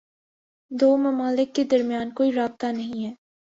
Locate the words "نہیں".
2.71-3.05